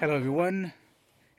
[0.00, 0.72] Hello, everyone,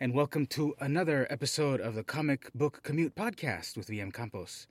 [0.02, 4.68] and welcome to another episode of the Comic Book Commute Podcast with VM Campos.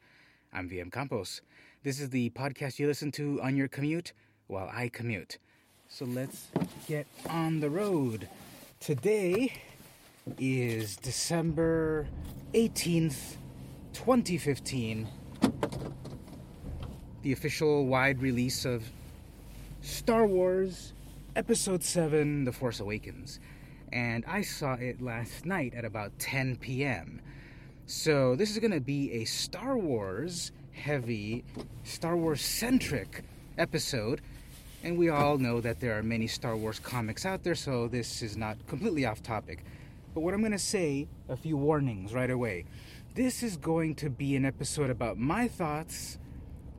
[0.53, 1.41] I'm VM Campos.
[1.85, 4.13] This is the podcast you listen to on your commute
[4.47, 5.39] while I commute.
[5.89, 6.49] So let's
[6.87, 8.29] get on the road.
[8.79, 9.55] Today
[10.39, 12.09] is December
[12.53, 13.37] 18th,
[13.95, 15.09] 2015,
[17.23, 18.85] the official wide release of
[19.81, 20.93] Star Wars
[21.35, 23.41] Episode 7 The Force Awakens.
[23.93, 27.21] And I saw it last night at about 10 p.m.
[27.87, 31.45] So this is going to be a Star Wars heavy,
[31.85, 33.25] Star Wars centric
[33.57, 34.21] episode.
[34.85, 38.23] And we all know that there are many Star Wars comics out there, so this
[38.23, 39.65] is not completely off topic.
[40.15, 42.65] But what I'm going to say, a few warnings right away.
[43.15, 46.19] This is going to be an episode about my thoughts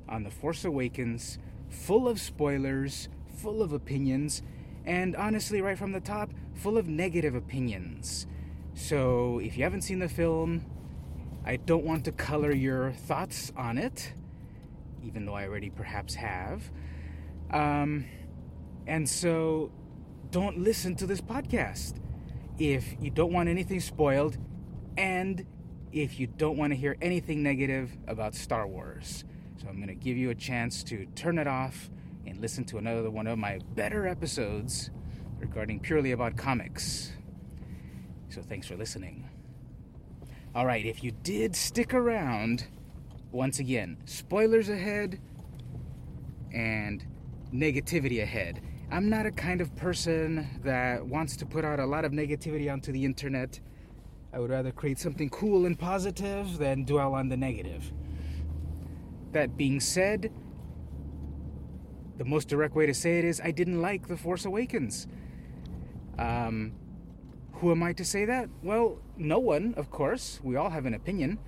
[0.08, 1.38] on The Force Awakens,
[1.70, 3.10] full of spoilers,
[3.42, 4.42] full of opinions,
[4.86, 6.30] and honestly, right from the top,
[6.60, 8.28] full of negative opinions.
[8.74, 10.66] So if you haven't seen the film,
[11.46, 14.14] I don't want to color your thoughts on it,
[15.04, 16.70] even though I already perhaps have.
[17.52, 18.06] Um,
[18.86, 19.72] and so
[20.32, 21.96] don't listen to this podcast
[22.60, 24.38] if you don't want anything spoiled
[24.98, 25.46] and
[25.92, 29.24] if you don't want to hear anything negative about Star Wars.
[29.62, 31.90] So I'm going to give you a chance to turn it off
[32.26, 34.92] and listen to another one of my better episodes
[35.40, 37.12] regarding purely about comics.
[38.30, 39.28] So thanks for listening.
[40.54, 42.68] All right, if you did stick around,
[43.32, 45.20] once again, spoilers ahead
[46.54, 47.06] and
[47.54, 48.62] negativity ahead.
[48.92, 52.72] I'm not a kind of person that wants to put out a lot of negativity
[52.72, 53.60] onto the internet.
[54.34, 57.92] I would rather create something cool and positive than dwell on the negative.
[59.32, 60.32] That being said,
[62.18, 65.08] the most direct way to say it is I didn't like The Force Awakens.
[66.20, 66.74] Um,
[67.54, 68.50] who am I to say that?
[68.62, 70.40] Well, no one, of course.
[70.44, 71.40] We all have an opinion.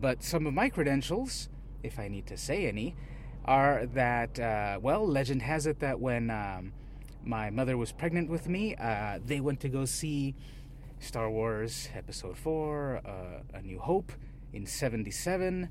[0.00, 1.48] But some of my credentials,
[1.82, 2.94] if I need to say any,
[3.44, 6.72] are that, uh, well, legend has it that when um,
[7.24, 10.34] my mother was pregnant with me, uh, they went to go see
[11.00, 13.10] Star Wars Episode 4, uh,
[13.58, 14.12] A New Hope,
[14.52, 15.70] in 77.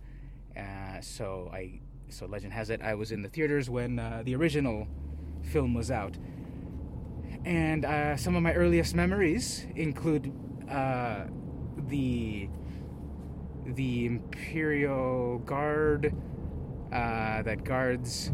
[0.56, 1.80] Uh, so I,
[2.10, 4.88] so legend has it, I was in the theaters when uh, the original
[5.44, 6.18] film was out.
[7.48, 10.34] And uh, some of my earliest memories include
[11.88, 12.50] the
[13.68, 16.14] the Imperial Guard
[16.92, 18.34] uh, that guards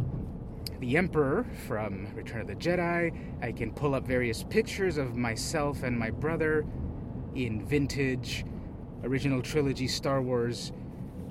[0.80, 3.16] the Emperor from Return of the Jedi.
[3.44, 6.66] I can pull up various pictures of myself and my brother
[7.36, 8.46] in vintage
[9.04, 10.72] original trilogy Star Wars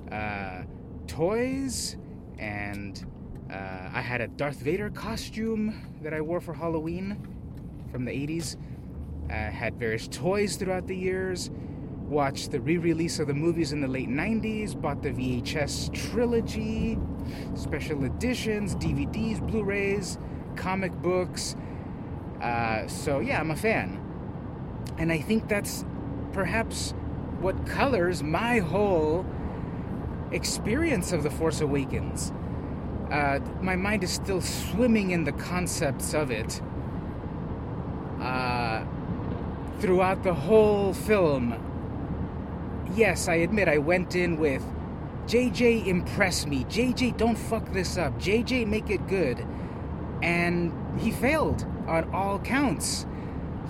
[0.09, 0.61] uh,
[1.07, 1.97] toys,
[2.39, 3.05] and
[3.51, 7.32] uh, I had a Darth Vader costume that I wore for Halloween
[7.93, 8.57] from the 80s.
[9.29, 11.51] I had various toys throughout the years.
[12.09, 16.99] Watched the re-release of the movies in the late 90s bought the vhs trilogy
[17.55, 20.17] special editions dvds blu-rays
[20.55, 21.55] comic books.
[22.41, 23.99] Uh, so yeah i'm a fan.
[24.97, 25.85] And i think that's
[26.33, 26.93] perhaps
[27.39, 29.25] what colors my whole
[30.31, 32.33] experience of the force awakens.
[33.09, 36.61] Uh, my mind is still swimming in the concepts of it
[38.23, 38.83] uh,
[39.79, 41.59] throughout the whole film
[42.95, 44.63] yes, I admit I went in with
[45.25, 46.65] JJ impress me.
[46.65, 48.13] JJ don't fuck this up.
[48.19, 49.45] JJ make it good.
[50.21, 53.05] And he failed on all counts.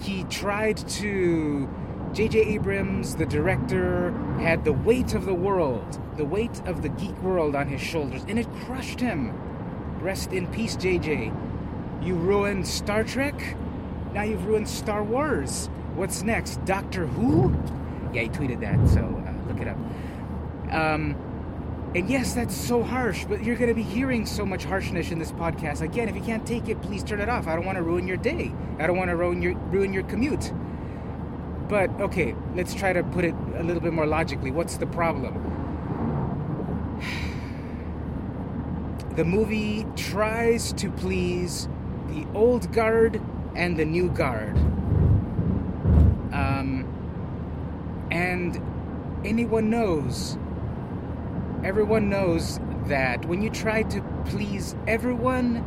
[0.02, 1.70] He tried to
[2.12, 7.18] JJ Abrams, the director, had the weight of the world, the weight of the geek
[7.22, 9.34] world on his shoulders, and it crushed him.
[10.00, 11.34] Rest in peace, JJ.
[12.04, 13.56] You ruined Star Trek?
[14.14, 15.70] Now you've ruined Star Wars.
[15.96, 16.64] What's next?
[16.66, 17.56] Doctor Who?
[18.14, 19.78] Yeah, he tweeted that, so uh, look it up.
[20.72, 21.16] Um,
[21.96, 25.20] and yes, that's so harsh, but you're going to be hearing so much harshness in
[25.20, 25.82] this podcast.
[25.82, 27.48] Again, if you can't take it, please turn it off.
[27.48, 28.52] I don't want to ruin your day.
[28.80, 30.52] I don't want to ruin your ruin your commute.
[31.68, 34.52] But okay, let's try to put it a little bit more logically.
[34.52, 35.50] What's the problem?
[39.14, 41.70] The movie tries to please
[42.08, 43.22] the old guard
[43.56, 44.56] and the new guard.
[46.34, 46.88] Um,
[48.12, 48.62] and
[49.26, 50.38] anyone knows,
[51.64, 55.64] everyone knows that when you try to please everyone,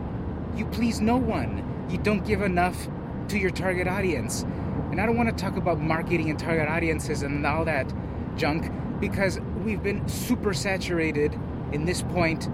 [0.56, 1.62] you please no one.
[1.90, 2.88] You don't give enough
[3.28, 4.42] to your target audience.
[4.90, 7.92] And I don't want to talk about marketing and target audiences and all that
[8.36, 11.38] junk because we've been super saturated
[11.72, 12.48] in this point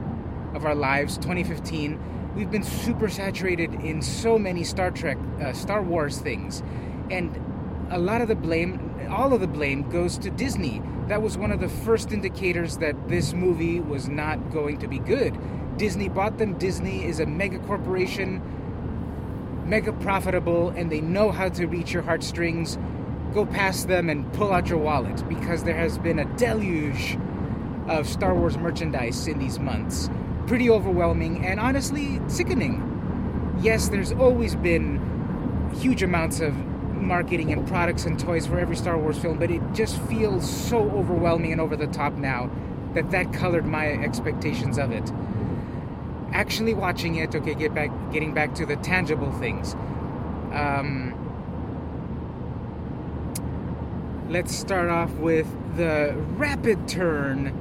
[0.55, 1.99] of our lives, 2015.
[2.35, 6.63] We've been super saturated in so many Star Trek, uh, Star Wars things
[7.11, 7.39] And
[7.91, 10.81] a lot of the blame, all of the blame, goes to Disney.
[11.09, 14.99] That was one of the first indicators that this movie was not going to be
[14.99, 15.37] good.
[15.77, 16.57] Disney bought them.
[16.59, 18.41] Disney is a mega corporation,
[19.67, 22.79] mega profitable, and they know how to reach your heartstrings.
[23.35, 27.19] Go past them and pull out your wallet because there has been a deluge
[27.89, 30.09] of Star Wars merchandise in these months.
[30.47, 32.89] Pretty overwhelming and honestly sickening.
[33.61, 35.01] Yes, there's always been
[35.81, 36.55] huge amounts of
[37.03, 40.79] marketing and products and toys for every Star Wars film, but it just feels so
[40.91, 42.51] overwhelming and over the top now
[42.95, 45.11] that that colored my expectations of it.
[46.33, 49.75] Actually watching it, okay, get back, getting back to the tangible things.
[50.53, 51.15] Um,
[54.29, 55.47] let's start off with
[55.77, 57.59] the rapid turn.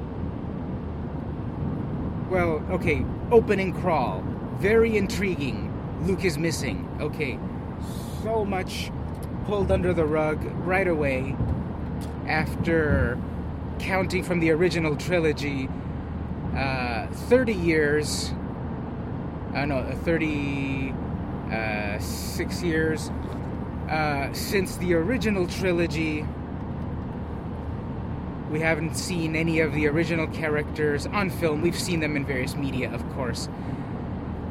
[2.32, 4.24] Well, okay, opening crawl,
[4.56, 5.68] very intriguing.
[6.06, 6.88] Luke is missing.
[6.98, 7.38] Okay,
[8.22, 8.90] so much
[9.44, 11.36] pulled under the rug right away
[12.26, 13.18] after
[13.78, 15.68] counting from the original trilogy
[16.56, 18.32] uh, 30 years
[19.52, 23.10] I know uh, no 36 uh, years
[23.90, 26.24] uh, since the original trilogy
[28.52, 32.54] we haven't seen any of the original characters on film we've seen them in various
[32.54, 33.48] media of course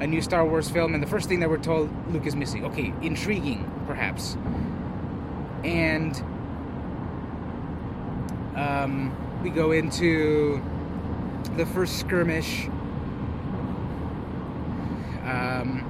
[0.01, 2.65] a new Star Wars film, and the first thing that we're told Luke is missing.
[2.65, 4.35] Okay, intriguing, perhaps.
[5.63, 6.19] And
[8.55, 10.59] um, we go into
[11.55, 12.65] the first skirmish.
[15.23, 15.85] Um,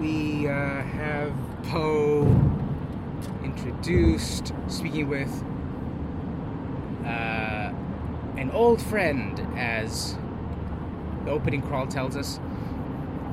[0.00, 1.32] we uh, have
[1.68, 2.24] Poe
[3.44, 5.44] introduced, speaking with
[7.06, 7.72] uh,
[8.36, 10.16] an old friend, as
[11.24, 12.40] the opening crawl tells us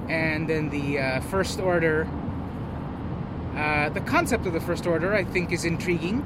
[0.10, 2.08] and then the uh, First Order.
[3.56, 6.22] Uh, the concept of the First Order, I think, is intriguing.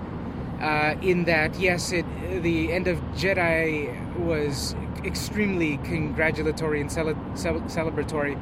[0.61, 2.05] Uh, in that, yes, it
[2.41, 8.35] the end of Jedi was extremely congratulatory and cele- celebratory.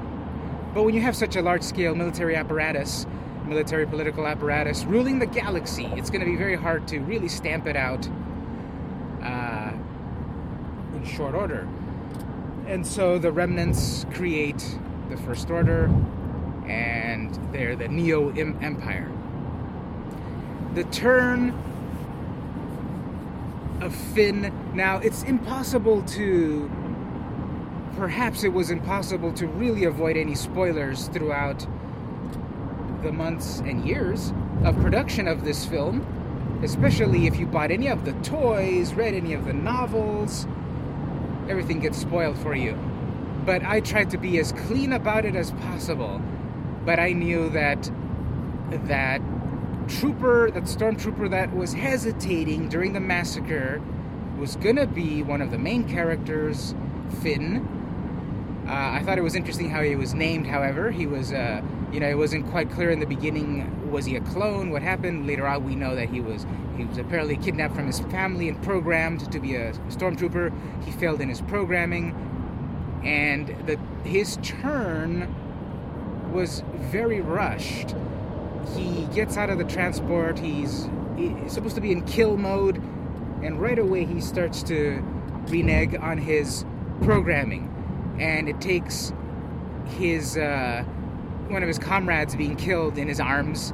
[0.73, 3.05] But when you have such a large-scale military apparatus,
[3.45, 7.67] military political apparatus ruling the galaxy, it's going to be very hard to really stamp
[7.67, 8.07] it out
[11.05, 11.67] short order.
[12.67, 14.77] And so the remnants create
[15.09, 15.85] the First Order,
[16.67, 19.11] and they're the Neo Empire.
[20.73, 21.53] The turn
[23.81, 24.51] of Finn.
[24.73, 26.69] Now, it's impossible to.
[27.97, 31.65] Perhaps it was impossible to really avoid any spoilers throughout
[33.03, 34.33] the months and years
[34.65, 36.05] of production of this film,
[36.61, 40.45] especially if you bought any of the toys, read any of the novels.
[41.50, 42.77] Everything gets spoiled for you
[43.45, 46.21] but I tried to be as clean about it as possible.
[46.83, 47.89] But I knew that
[48.86, 49.21] that
[49.88, 53.81] trooper, that stormtrooper that was hesitating during the massacre,
[54.38, 56.74] was gonna be one of the main characters,
[57.21, 57.68] Finn.
[58.68, 60.48] Uh, I thought it was interesting how he was named.
[60.48, 63.84] However, he was, uh, you know, it wasn't quite clear in the beginning.
[63.95, 64.71] Was he a clone?
[64.71, 65.25] What happened?
[65.25, 66.45] Later on, we know that he was
[66.75, 70.51] he was apparently kidnapped from his family and programmed to be a stormtrooper.
[70.83, 72.13] He failed in his programming
[73.06, 73.47] and
[74.03, 75.33] his turn
[76.34, 77.96] was very rushed.
[78.75, 80.39] He gets out of the transport.
[80.39, 82.75] He's, he's supposed to be in kill mode,
[83.43, 85.01] and right away he starts to
[85.48, 86.65] renege on his
[87.01, 89.13] programming, and it takes
[89.86, 90.84] his uh,
[91.48, 93.72] one of his comrades being killed in his arms,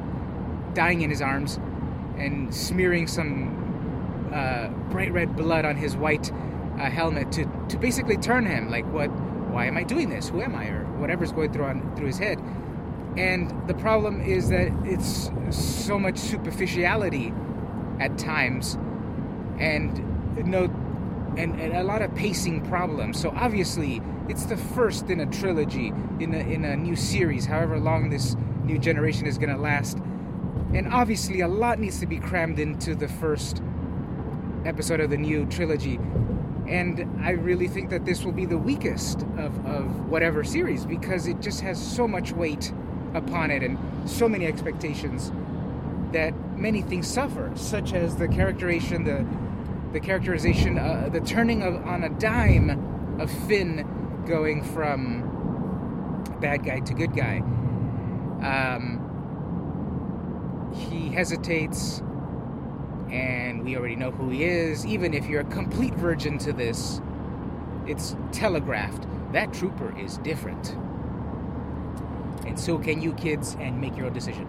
[0.74, 1.60] dying in his arms,
[2.18, 6.32] and smearing some uh, bright red blood on his white
[6.80, 9.10] uh, helmet to, to basically turn him like what
[9.52, 10.30] why am I doing this?
[10.30, 10.68] Who am I?
[10.70, 12.40] Or whatever's going through on through his head.
[13.18, 17.34] And the problem is that it's so much superficiality
[18.00, 18.78] at times
[19.60, 20.66] and no
[21.38, 23.20] and, and a lot of pacing problems.
[23.20, 25.88] So obviously it's the first in a trilogy,
[26.20, 29.98] in a in a new series, however long this new generation is gonna last.
[30.74, 33.62] And obviously a lot needs to be crammed into the first
[34.66, 36.00] episode of the new trilogy
[36.72, 41.28] and I really think that this will be the weakest of, of whatever series because
[41.28, 42.72] it just has so much weight
[43.14, 43.78] upon it and
[44.10, 45.34] so many expectations
[46.14, 49.26] that many things suffer, such as the characterization, the
[49.92, 53.86] the characterization, uh, the turning of on a dime of Finn
[54.26, 57.40] going from bad guy to good guy.
[58.42, 59.01] Um,
[60.74, 62.02] he hesitates
[63.12, 64.86] and we already know who he is.
[64.86, 67.02] Even if you're a complete virgin to this,
[67.86, 69.06] it's telegraphed.
[69.34, 70.76] That trooper is different.
[72.46, 74.48] And so can you kids and make your own decision.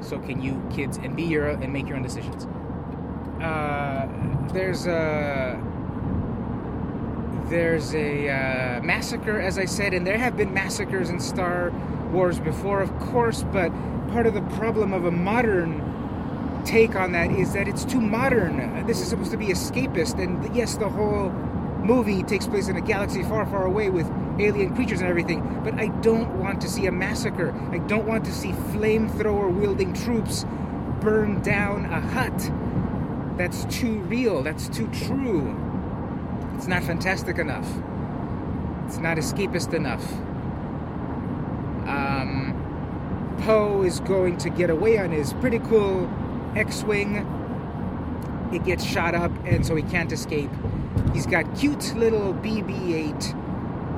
[0.00, 2.46] So can you kids and be your and make your own decisions.
[3.40, 4.06] Uh,
[4.52, 5.60] there's a
[7.46, 11.70] there's a uh, massacre, as I said, and there have been massacres in Star
[12.10, 13.44] Wars before, of course.
[13.52, 13.72] But
[14.12, 18.86] part of the problem of a modern take on that is that it's too modern.
[18.86, 22.80] This is supposed to be escapist, and yes, the whole movie takes place in a
[22.80, 24.06] galaxy far, far away with
[24.38, 27.52] alien creatures and everything, but I don't want to see a massacre.
[27.72, 30.44] I don't want to see flamethrower wielding troops
[31.00, 32.50] burn down a hut.
[33.36, 35.56] That's too real, that's too true.
[36.54, 37.66] It's not fantastic enough.
[38.86, 40.04] It's not escapist enough.
[41.88, 42.41] Um,
[43.42, 46.10] Poe is going to get away on his pretty cool
[46.56, 47.26] X Wing.
[48.52, 50.50] It gets shot up, and so he can't escape.
[51.12, 53.34] He's got cute little BB 8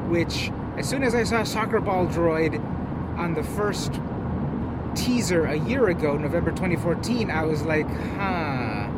[0.08, 2.62] which, as soon as I saw Soccer Ball Droid
[3.18, 4.00] on the first
[4.94, 8.88] teaser a year ago, November 2014, I was like, huh,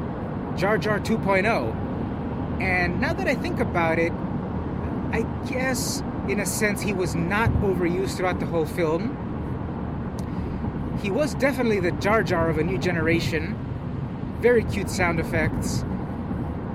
[0.57, 2.61] Jar Jar 2.0.
[2.61, 4.13] And now that I think about it,
[5.13, 9.26] I guess, in a sense, he was not overused throughout the whole film.
[11.03, 13.57] He was definitely the Jar Jar of a new generation.
[14.41, 15.85] Very cute sound effects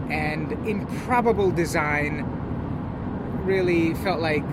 [0.10, 2.26] and improbable design
[3.46, 4.44] really felt like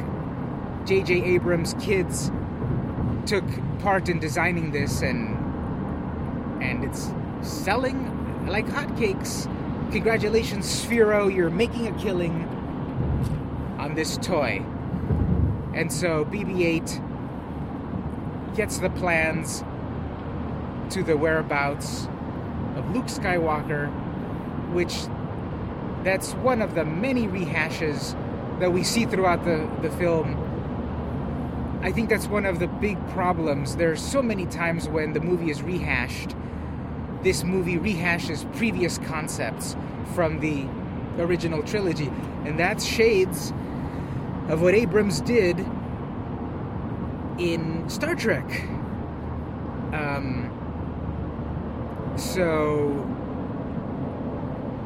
[0.87, 1.25] J.J.
[1.25, 2.31] Abrams' kids
[3.27, 3.45] took
[3.81, 5.37] part in designing this, and
[6.63, 7.11] and it's
[7.43, 9.45] selling like hotcakes.
[9.91, 11.35] Congratulations, Sphero!
[11.35, 12.45] You're making a killing
[13.79, 14.65] on this toy.
[15.75, 17.08] And so BB-8
[18.59, 19.63] gets the plans
[20.91, 22.09] to the whereabouts
[22.75, 23.87] of Luke Skywalker,
[24.73, 25.07] which
[26.03, 28.19] that's one of the many rehashes
[28.59, 30.35] that we see throughout the, the film,
[31.85, 33.77] I think that's one of the big problems.
[33.77, 36.35] There's so many times when the movie is rehashed.
[37.23, 39.77] This movie rehashes previous concepts
[40.17, 40.67] from the
[41.23, 42.11] original trilogy,
[42.45, 43.53] and that's shades
[44.49, 45.65] of what Abrams did
[47.39, 48.45] in Star Trek.
[49.93, 50.51] Um,
[52.17, 53.05] so,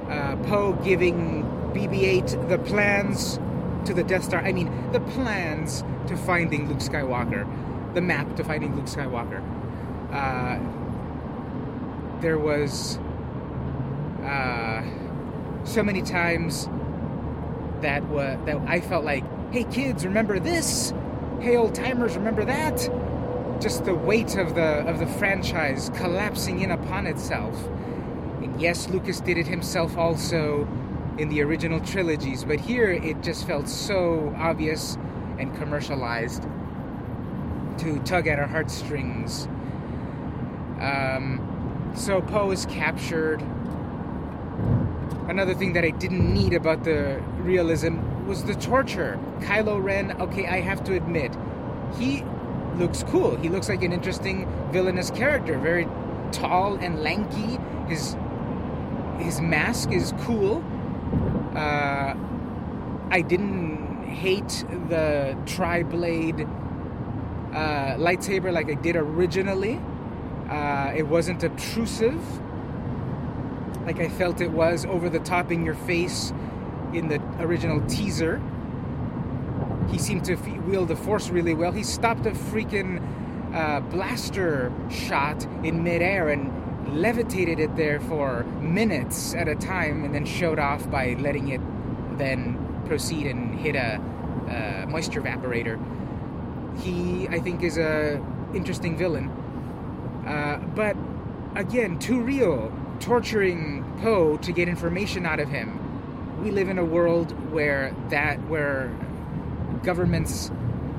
[0.09, 1.45] uh, Poe giving
[1.75, 3.39] BB 8 the plans
[3.87, 4.41] to the Death Star.
[4.41, 7.47] I mean, the plans to finding Luke Skywalker,
[7.95, 9.43] the map to finding Luke Skywalker.
[10.13, 10.59] Uh,
[12.21, 12.99] there was
[14.23, 14.83] uh,
[15.65, 16.69] so many times
[17.81, 20.93] that wa- that I felt like, "Hey kids, remember this?
[21.43, 22.89] Hey old timers, remember that?"
[23.61, 27.69] Just the weight of the of the franchise collapsing in upon itself.
[28.41, 30.69] And yes, Lucas did it himself also
[31.19, 34.97] in the original trilogies, but here it just felt so obvious
[35.41, 36.45] and commercialized
[37.79, 39.49] to tug at our heartstrings.
[40.79, 43.43] Um, so Poe is captured.
[45.29, 49.19] Another thing that I didn't need about the realism was the torture.
[49.41, 51.37] Kylo Ren, okay, I have to admit,
[51.99, 52.25] he
[52.77, 53.37] looks cool.
[53.37, 55.87] He looks like an interesting villainous character, very
[56.33, 57.59] tall and lanky.
[57.89, 58.17] His
[59.19, 60.65] his mask is cool.
[61.55, 62.15] Uh,
[63.11, 66.41] I didn't hate the tri blade
[67.53, 69.81] uh, lightsaber like I did originally.
[70.49, 72.21] Uh, it wasn't obtrusive
[73.85, 76.33] like I felt it was over the top in your face
[76.93, 78.41] in the original teaser.
[79.91, 81.73] He seemed to wield the force really well.
[81.73, 83.03] He stopped a freaking
[83.55, 86.51] uh, blaster shot in midair and
[87.01, 91.61] levitated it there for minutes at a time and then showed off by letting it
[92.19, 94.01] then proceed and hit a,
[94.49, 95.79] a moisture evaporator.
[96.81, 98.23] He, I think, is a
[98.55, 99.29] interesting villain,
[100.27, 100.97] uh, but
[101.55, 102.73] again, too real.
[103.01, 105.82] Torturing Poe to get information out of him.
[106.43, 108.91] We live in a world where that, where
[109.85, 110.51] governments,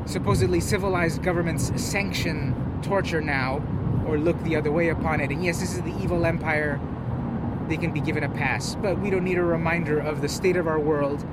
[0.05, 3.61] supposedly civilized governments, sanction torture now
[4.07, 5.31] or look the other way upon it.
[5.31, 6.79] And yes, this is the evil empire.
[7.67, 8.75] They can be given a pass.
[8.75, 11.25] But we don't need a reminder of the state of our world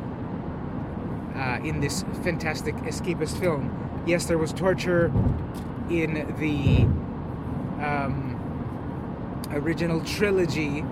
[1.36, 4.02] uh, in this fantastic escapist film.
[4.06, 5.06] Yes, there was torture
[5.88, 6.82] in the
[7.80, 8.36] um,
[9.52, 10.84] original trilogy,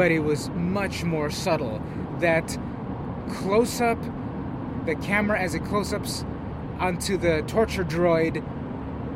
[0.00, 1.78] but it was much more subtle.
[2.20, 2.56] That
[3.28, 3.98] close up,
[4.86, 6.24] the camera as it close ups
[6.78, 8.36] onto the torture droid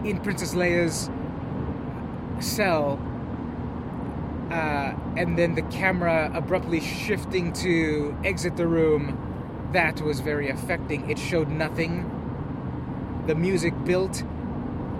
[0.04, 1.08] in Princess Leia's
[2.38, 3.00] cell,
[4.50, 11.08] uh, and then the camera abruptly shifting to exit the room, that was very affecting.
[11.08, 12.04] It showed nothing.
[13.26, 14.20] The music built,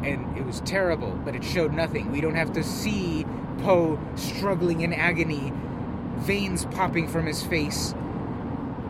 [0.03, 2.11] and it was terrible, but it showed nothing.
[2.11, 3.27] We don't have to see
[3.59, 5.53] Poe struggling in agony,
[6.25, 7.95] veins popping from his face,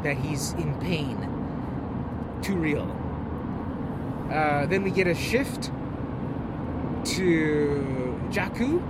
[0.03, 1.19] that he's in pain.
[2.43, 2.91] Too real.
[4.31, 5.71] Uh, then we get a shift
[7.05, 8.83] to Jakku.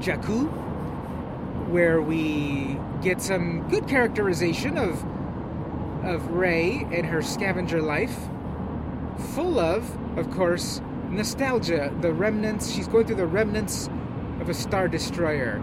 [0.00, 0.48] Jakku,
[1.68, 5.04] where we get some good characterization of
[6.04, 8.14] of Rey and her scavenger life,
[9.34, 11.92] full of, of course, nostalgia.
[12.00, 12.70] The remnants.
[12.70, 13.88] She's going through the remnants
[14.40, 15.62] of a star destroyer.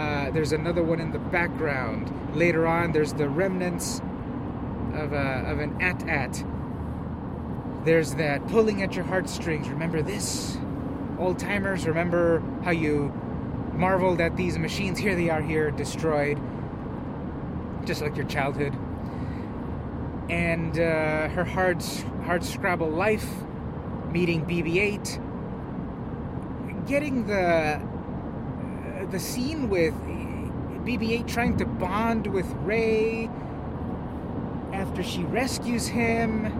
[0.00, 2.10] Uh, there's another one in the background.
[2.34, 4.00] Later on, there's the remnants
[4.94, 6.42] of a, of an AT-AT.
[7.84, 9.68] There's that pulling at your heartstrings.
[9.68, 10.56] Remember this,
[11.18, 11.86] old timers.
[11.86, 13.12] Remember how you
[13.74, 14.98] marveled at these machines.
[14.98, 16.40] Here they are, here destroyed,
[17.84, 18.74] just like your childhood.
[20.30, 21.82] And uh, her hard,
[22.24, 23.28] hard scrabble life,
[24.10, 27.89] meeting BB-8, getting the
[29.10, 33.28] the scene with eh, BB-8 trying to bond with Rey
[34.72, 36.52] after she rescues him,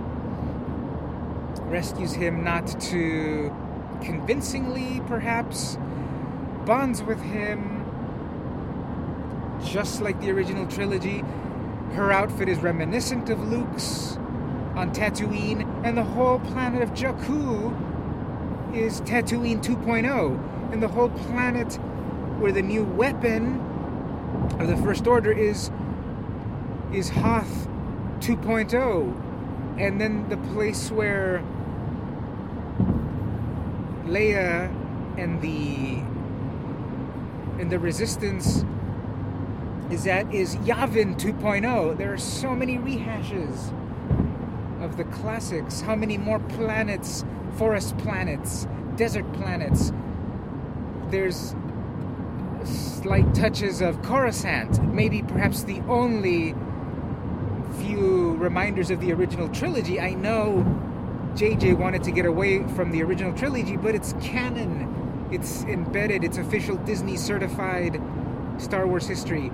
[1.70, 3.54] rescues him not too
[4.02, 5.78] convincingly, perhaps,
[6.64, 7.76] bonds with him
[9.64, 11.22] just like the original trilogy.
[11.92, 14.16] Her outfit is reminiscent of Luke's
[14.74, 17.74] on Tatooine, and the whole planet of Jakku
[18.74, 21.78] is Tatooine 2.0, and the whole planet
[22.40, 23.60] where the new weapon
[24.58, 25.70] of the First Order is
[26.90, 27.68] is Hoth
[28.20, 31.44] 2.0, and then the place where
[34.06, 34.74] Leia
[35.18, 36.02] and the
[37.60, 38.64] and the Resistance
[39.90, 41.98] is at is Yavin 2.0.
[41.98, 43.70] There are so many rehashes
[44.82, 45.82] of the classics.
[45.82, 47.22] How many more planets,
[47.56, 49.92] forest planets, desert planets?
[51.10, 51.54] There's
[52.70, 56.54] slight touches of Coruscant, maybe perhaps the only
[57.78, 60.00] few reminders of the original trilogy.
[60.00, 60.64] I know
[61.34, 65.28] JJ wanted to get away from the original trilogy, but it's canon.
[65.30, 68.02] It's embedded, it's official Disney certified
[68.58, 69.50] Star Wars history.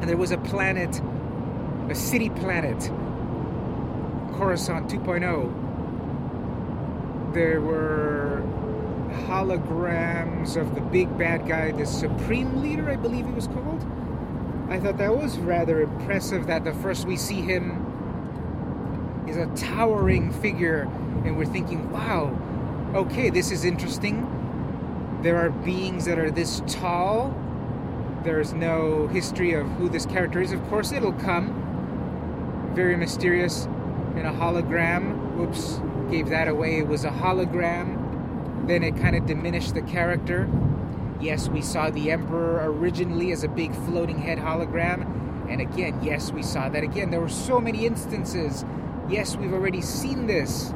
[0.00, 1.00] And there was a planet,
[1.88, 2.90] a city planet,
[4.36, 7.32] Coruscant 2.0.
[7.32, 8.42] There were
[9.26, 13.84] holograms of the big bad guy, the Supreme Leader, I believe he was called.
[14.68, 20.32] I thought that was rather impressive that the first we see him is a towering
[20.32, 20.82] figure,
[21.24, 22.36] and we're thinking, wow,
[22.94, 24.26] okay, this is interesting.
[25.22, 27.34] There are beings that are this tall.
[28.22, 30.52] There's no history of who this character is.
[30.52, 32.72] Of course, it'll come.
[32.74, 33.66] Very mysterious
[34.16, 35.34] in a hologram.
[35.34, 36.78] Whoops, gave that away.
[36.78, 37.95] It was a hologram
[38.66, 40.48] then it kind of diminished the character.
[41.20, 45.12] Yes, we saw the Emperor originally as a big floating head hologram.
[45.48, 47.10] And again, yes, we saw that again.
[47.10, 48.64] There were so many instances.
[49.08, 50.72] Yes, we've already seen this.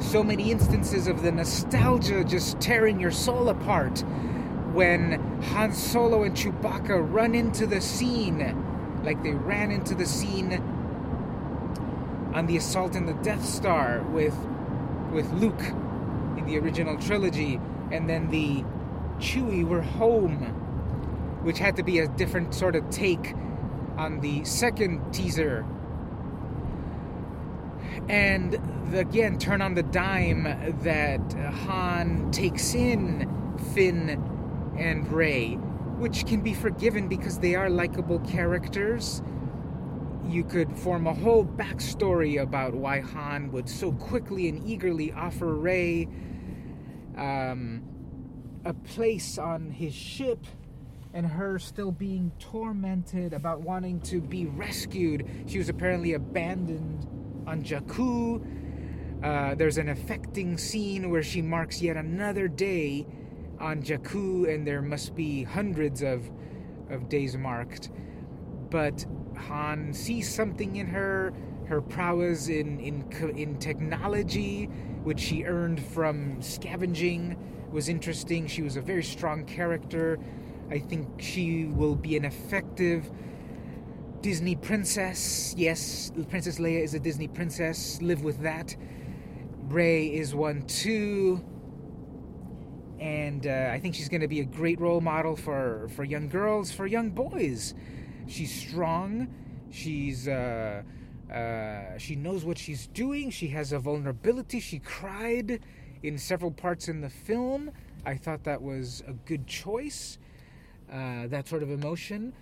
[0.00, 4.02] So many instances of the nostalgia just tearing your soul apart
[4.72, 5.20] when
[5.52, 8.56] Han Solo and Chewbacca run into the scene
[9.04, 10.54] like they ran into the scene
[12.34, 14.34] on the assault in the Death Star with
[15.12, 15.62] with Luke
[16.46, 18.64] the original trilogy, and then the
[19.18, 20.38] Chewie We're Home,
[21.42, 23.34] which had to be a different sort of take
[23.96, 25.64] on the second teaser.
[28.08, 28.58] And
[28.94, 30.44] again, turn on the dime
[30.82, 31.32] that
[31.66, 33.28] Han takes in
[33.74, 34.10] Finn
[34.76, 35.54] and Rey,
[35.98, 39.22] which can be forgiven because they are likable characters.
[40.26, 45.54] You could form a whole backstory about why Han would so quickly and eagerly offer
[45.54, 46.08] Rey
[47.16, 47.82] um,
[48.64, 50.46] a place on his ship
[51.14, 55.28] and her still being tormented about wanting to be rescued.
[55.46, 57.06] She was apparently abandoned
[57.46, 58.42] on Jakku.
[59.22, 63.06] Uh, there's an affecting scene where she marks yet another day
[63.60, 66.28] on Jakku, and there must be hundreds of,
[66.90, 67.90] of days marked.
[68.70, 69.04] But
[69.36, 71.32] Han sees something in her,
[71.72, 73.02] her prowess in, in,
[73.34, 74.66] in technology,
[75.04, 77.34] which she earned from scavenging,
[77.70, 78.46] was interesting.
[78.46, 80.18] She was a very strong character.
[80.70, 83.10] I think she will be an effective
[84.20, 85.54] Disney princess.
[85.56, 88.02] Yes, Princess Leia is a Disney princess.
[88.02, 88.76] Live with that.
[89.68, 91.42] Rey is one too.
[93.00, 96.28] And uh, I think she's going to be a great role model for, for young
[96.28, 97.72] girls, for young boys.
[98.26, 99.28] She's strong.
[99.70, 100.82] She's uh,
[101.32, 103.30] Uh, she knows what she's doing.
[103.30, 104.60] She has a vulnerability.
[104.60, 105.60] She cried
[106.02, 107.70] in several parts in the film.
[108.04, 110.18] I thought that was a good choice,
[110.92, 112.32] uh, that sort of emotion,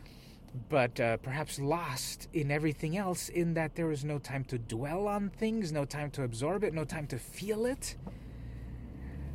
[0.69, 5.07] but uh, perhaps lost in everything else, in that there was no time to dwell
[5.07, 7.97] on things, no time to absorb it, no time to feel it.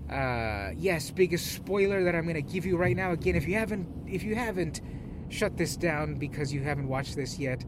[0.09, 3.11] Uh, yes, biggest spoiler that I'm going to give you right now.
[3.11, 4.81] Again, if you haven't, if you haven't
[5.29, 7.63] shut this down because you haven't watched this yet,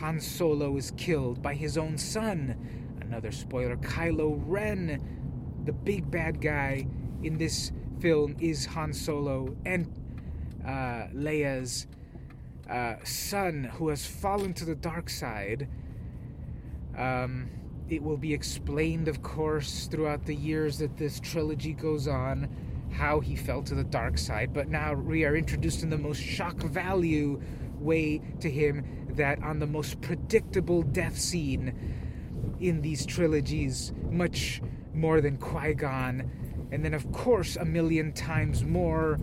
[0.00, 2.56] Han Solo is killed by his own son.
[3.00, 5.00] Another spoiler: Kylo Ren,
[5.64, 6.86] the big bad guy
[7.22, 9.92] in this film, is Han Solo and
[10.66, 11.86] uh, Leia's
[12.68, 15.68] uh, son, who has fallen to the dark side.
[16.96, 17.50] Um,
[17.88, 22.48] it will be explained, of course, throughout the years that this trilogy goes on,
[22.90, 24.54] how he fell to the dark side.
[24.54, 27.40] But now we are introduced in the most shock value
[27.78, 31.74] way to him that on the most predictable death scene
[32.60, 34.60] in these trilogies, much
[34.94, 36.30] more than Qui Gon,
[36.70, 39.18] and then, of course, a million times more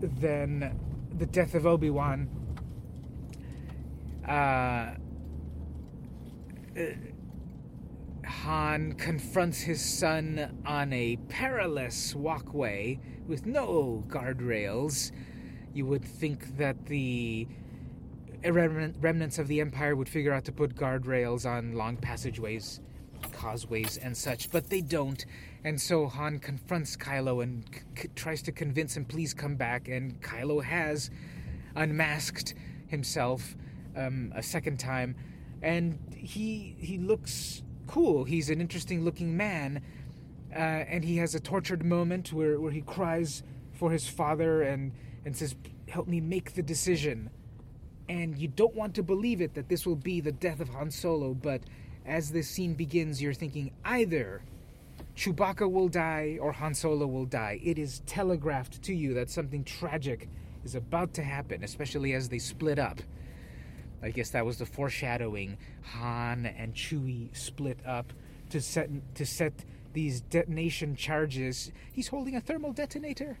[0.00, 0.78] than
[1.16, 2.28] the death of Obi Wan.
[4.26, 4.94] Uh,
[8.26, 15.12] Han confronts his son on a perilous walkway with no guardrails.
[15.72, 17.46] You would think that the
[18.52, 22.80] remnants of the Empire would figure out to put guardrails on long passageways,
[23.32, 25.24] causeways, and such, but they don't.
[25.64, 27.64] And so Han confronts Kylo and
[27.96, 29.88] c- tries to convince him, please come back.
[29.88, 31.10] And Kylo has
[31.74, 32.54] unmasked
[32.86, 33.56] himself
[33.96, 35.16] um, a second time
[35.64, 38.24] and he he looks cool.
[38.24, 39.82] He's an interesting looking man,
[40.52, 44.92] uh, and he has a tortured moment where, where he cries for his father and
[45.24, 45.56] and says,
[45.88, 47.30] "Help me make the decision."
[48.08, 50.90] And you don't want to believe it that this will be the death of Han
[50.90, 51.62] Solo, but
[52.04, 54.42] as this scene begins, you're thinking either
[55.16, 57.60] Chewbacca will die or Han Solo will die.
[57.62, 60.28] It is telegraphed to you that something tragic
[60.64, 63.00] is about to happen, especially as they split up.
[64.02, 65.56] I guess that was the foreshadowing.
[65.82, 68.12] Han and Chewie split up
[68.50, 69.64] to set to set
[69.94, 71.72] these detonation charges.
[71.92, 73.38] He's holding a thermal detonator,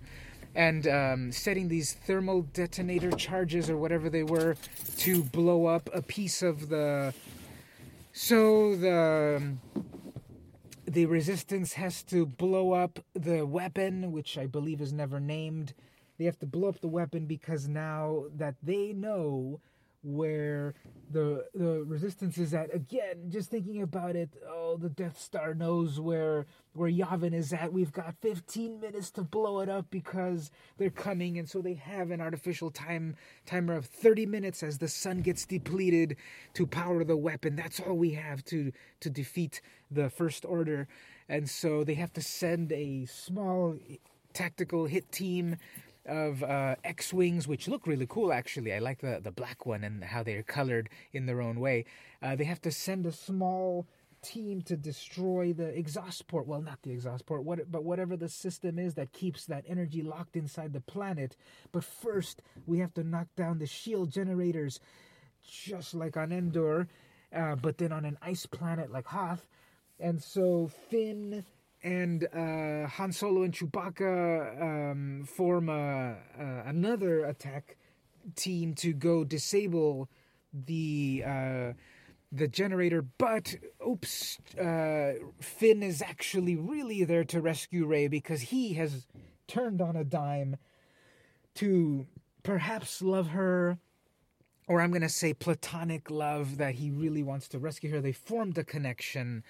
[0.54, 4.56] and um, setting these thermal detonator charges or whatever they were
[4.98, 7.12] to blow up a piece of the.
[8.12, 9.56] So the
[10.86, 15.74] the resistance has to blow up the weapon, which I believe is never named.
[16.18, 19.60] They have to blow up the weapon because now that they know
[20.04, 20.74] where
[21.10, 22.74] the the resistance is at.
[22.74, 27.72] Again just thinking about it oh the death star knows where where yavin is at.
[27.72, 32.10] We've got 15 minutes to blow it up because they're coming and so they have
[32.10, 36.16] an artificial time timer of 30 minutes as the sun gets depleted
[36.54, 37.56] to power the weapon.
[37.56, 40.88] That's all we have to to defeat the first order.
[41.28, 43.78] And so they have to send a small
[44.34, 45.56] tactical hit team
[46.06, 48.32] of uh, X-wings, which look really cool.
[48.32, 51.84] Actually, I like the the black one and how they're colored in their own way.
[52.22, 53.86] Uh, they have to send a small
[54.22, 56.46] team to destroy the exhaust port.
[56.46, 60.02] Well, not the exhaust port, what, but whatever the system is that keeps that energy
[60.02, 61.36] locked inside the planet.
[61.72, 64.80] But first, we have to knock down the shield generators,
[65.42, 66.88] just like on Endor,
[67.34, 69.46] uh, but then on an ice planet like Hoth.
[70.00, 71.44] And so Finn
[71.84, 77.76] and uh, Han Solo and Chewbacca um, form a, uh, another attack
[78.34, 80.08] team to go disable
[80.52, 81.72] the uh,
[82.32, 83.02] the generator.
[83.02, 83.54] But
[83.86, 89.06] oops, uh, Finn is actually really there to rescue Rey because he has
[89.46, 90.56] turned on a dime
[91.56, 92.06] to
[92.42, 93.78] perhaps love her.
[94.66, 98.00] Or I'm to say platonic love that he really wants to rescue her.
[98.00, 99.44] They formed a connection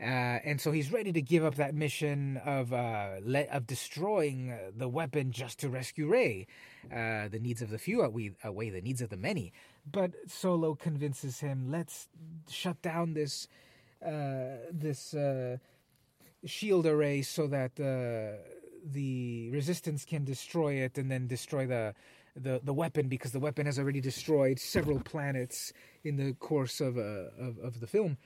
[0.00, 0.04] uh,
[0.44, 4.70] and so he's ready to give up that mission of uh, le- of destroying uh,
[4.76, 6.46] the weapon just to rescue Rey.
[6.84, 9.52] Uh, the needs of the few outweigh, outweigh the needs of the many.
[9.90, 12.06] But Solo convinces him, "Let's
[12.48, 13.48] shut down this
[14.00, 15.56] uh, this uh,
[16.44, 21.94] shield array so that the resistance can destroy it, and then destroy the."
[22.40, 25.72] The, the weapon because the weapon has already destroyed several planets
[26.04, 28.16] in the course of of, of the film,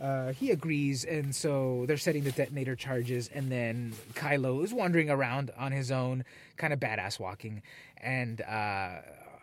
[0.00, 5.10] uh, he agrees, and so they're setting the detonator charges, and then Kylo is wandering
[5.10, 6.24] around on his own,
[6.56, 7.62] kind of badass walking,
[7.96, 9.00] and uh,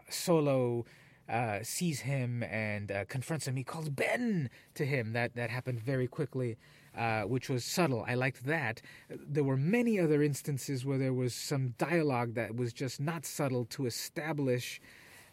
[0.10, 0.86] Solo
[1.28, 3.56] uh, sees him and uh, confronts him.
[3.56, 5.14] He calls Ben to him.
[5.14, 6.58] That that happened very quickly,
[6.98, 8.06] uh, which was subtle.
[8.08, 8.82] I liked that.
[9.10, 13.66] There were many other instances where there was some dialogue that was just not subtle
[13.66, 14.80] to establish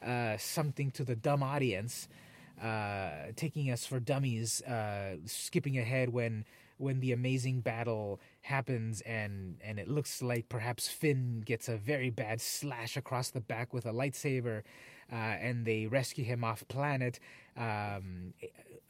[0.05, 2.09] uh, something to the dumb audience.
[2.63, 6.45] Uh, taking us for dummies, uh, skipping ahead when
[6.79, 12.11] when the amazing battle happens and and it looks like perhaps Finn gets a very
[12.11, 14.63] bad slash across the back with a lightsaber,
[15.13, 17.19] uh, and they rescue him off planet.
[17.57, 18.35] Um,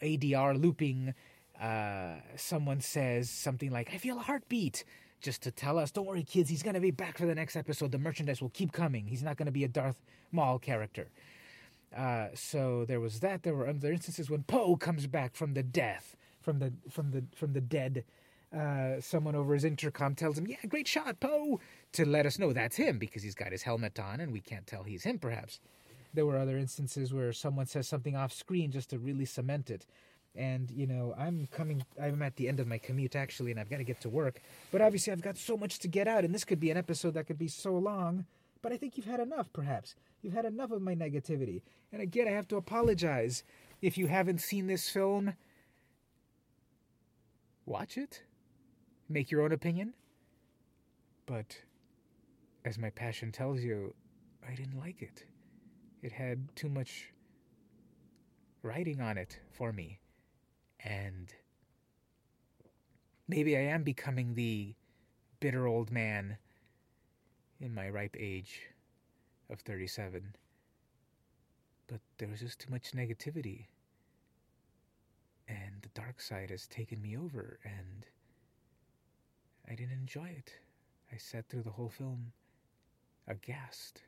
[0.03, 1.15] ADR looping.
[1.61, 4.85] Uh, someone says something like, "I feel a heartbeat."
[5.21, 7.55] Just to tell us, don't worry, kids, he's going to be back for the next
[7.55, 7.93] episode.
[7.93, 9.07] The merchandise will keep coming.
[9.07, 9.95] He's not going to be a Darth
[10.33, 11.11] Maul character.
[11.97, 13.43] Uh, so there was that.
[13.43, 17.25] There were other instances when Poe comes back from the death, from the from the
[17.35, 18.05] from the dead.
[18.57, 21.61] Uh, someone over his intercom tells him, "Yeah, great shot, Poe,"
[21.93, 24.67] to let us know that's him because he's got his helmet on and we can't
[24.67, 25.19] tell he's him.
[25.19, 25.61] Perhaps
[26.15, 29.87] there were other instances where someone says something off screen just to really cement it.
[30.35, 31.85] And you know, I'm coming.
[32.01, 34.41] I'm at the end of my commute actually, and I've got to get to work.
[34.71, 37.15] But obviously, I've got so much to get out, and this could be an episode
[37.15, 38.25] that could be so long.
[38.63, 39.97] But I think you've had enough, perhaps.
[40.23, 41.63] You've had enough of my negativity.
[41.93, 43.43] And again, I have to apologize.
[43.83, 45.35] If you haven't seen this film,
[47.67, 48.23] watch it.
[49.09, 49.95] Make your own opinion.
[51.27, 51.59] But
[52.65, 53.95] as my passion tells you,
[54.49, 55.25] I didn't like it.
[56.03, 57.11] It had too much
[58.63, 59.99] writing on it for me.
[60.81, 61.33] And
[63.27, 64.75] maybe I am becoming the
[65.41, 66.39] bitter old man
[67.63, 68.63] in my ripe age
[69.49, 70.35] of 37.
[71.87, 73.67] But there was just too much negativity.
[75.49, 78.07] And the dark side has taken me over, and
[79.69, 80.53] I didn't enjoy it.
[81.13, 82.33] I sat through the whole film
[83.29, 84.03] aghast.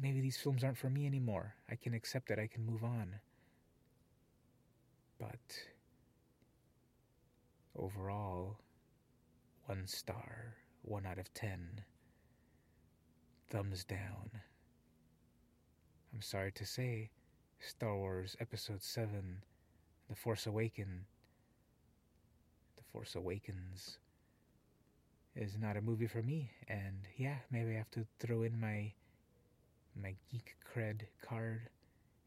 [0.00, 1.54] Maybe these films aren't for me anymore.
[1.70, 3.14] I can accept it, I can move on.
[5.20, 5.56] But
[7.76, 8.58] overall,
[9.66, 11.82] one star, one out of ten
[13.52, 14.30] thumbs down.
[16.14, 17.10] I'm sorry to say,
[17.60, 19.42] Star Wars Episode 7
[20.08, 21.04] The Force Awakens.
[22.78, 23.98] The Force Awakens
[25.36, 28.94] is not a movie for me, and yeah, maybe I have to throw in my
[29.94, 31.68] my geek cred card,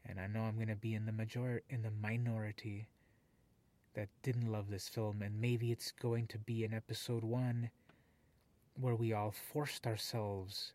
[0.07, 2.87] and I know I'm gonna be in the major in the minority
[3.95, 7.71] that didn't love this film, and maybe it's going to be in episode one
[8.79, 10.73] where we all forced ourselves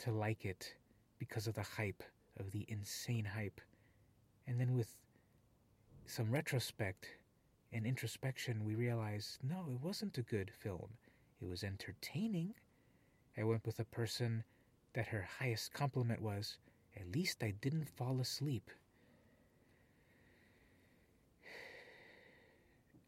[0.00, 0.74] to like it
[1.18, 2.02] because of the hype,
[2.38, 3.60] of the insane hype.
[4.46, 4.96] And then with
[6.06, 7.06] some retrospect
[7.72, 10.88] and introspection, we realized no, it wasn't a good film.
[11.40, 12.54] It was entertaining.
[13.36, 14.44] I went with a person
[14.94, 16.56] that her highest compliment was,
[16.98, 18.70] at least I didn't fall asleep.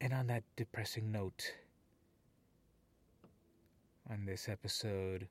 [0.01, 1.53] And on that depressing note,
[4.09, 5.27] on this episode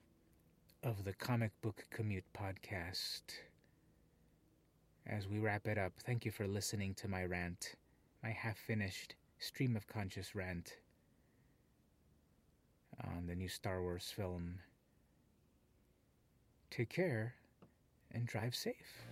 [0.82, 3.22] of the Comic Book Commute podcast.
[5.06, 7.74] As we wrap it up, thank you for listening to my rant,
[8.22, 10.76] my half finished stream of conscious rant
[13.04, 14.60] on the new Star Wars film.
[16.70, 17.34] Take care
[18.12, 19.06] and drive safe.